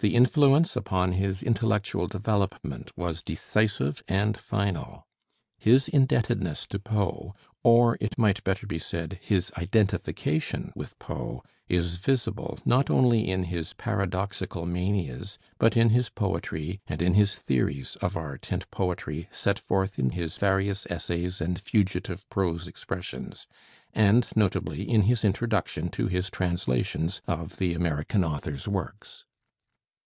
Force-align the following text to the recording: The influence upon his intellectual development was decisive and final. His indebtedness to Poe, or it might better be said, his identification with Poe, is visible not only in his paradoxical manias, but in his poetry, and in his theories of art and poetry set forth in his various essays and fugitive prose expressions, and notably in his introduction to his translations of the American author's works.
The 0.00 0.14
influence 0.14 0.76
upon 0.76 1.14
his 1.14 1.42
intellectual 1.42 2.06
development 2.06 2.96
was 2.96 3.20
decisive 3.20 4.00
and 4.06 4.36
final. 4.36 5.08
His 5.58 5.88
indebtedness 5.88 6.68
to 6.68 6.78
Poe, 6.78 7.34
or 7.64 7.98
it 8.00 8.16
might 8.16 8.44
better 8.44 8.64
be 8.64 8.78
said, 8.78 9.18
his 9.20 9.50
identification 9.58 10.70
with 10.76 10.96
Poe, 11.00 11.42
is 11.68 11.96
visible 11.96 12.60
not 12.64 12.90
only 12.90 13.28
in 13.28 13.44
his 13.44 13.74
paradoxical 13.74 14.66
manias, 14.66 15.36
but 15.58 15.76
in 15.76 15.90
his 15.90 16.10
poetry, 16.10 16.80
and 16.86 17.02
in 17.02 17.14
his 17.14 17.34
theories 17.34 17.96
of 17.96 18.16
art 18.16 18.52
and 18.52 18.70
poetry 18.70 19.26
set 19.32 19.58
forth 19.58 19.98
in 19.98 20.10
his 20.10 20.36
various 20.36 20.86
essays 20.88 21.40
and 21.40 21.60
fugitive 21.60 22.28
prose 22.30 22.68
expressions, 22.68 23.48
and 23.94 24.28
notably 24.36 24.88
in 24.88 25.02
his 25.02 25.24
introduction 25.24 25.88
to 25.88 26.06
his 26.06 26.30
translations 26.30 27.20
of 27.26 27.56
the 27.56 27.74
American 27.74 28.22
author's 28.22 28.68
works. 28.68 29.24